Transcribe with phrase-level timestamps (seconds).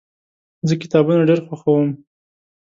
[0.67, 1.89] زه کتابونه ډیر خوښوم.